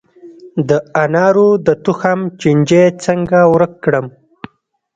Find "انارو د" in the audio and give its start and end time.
1.03-1.67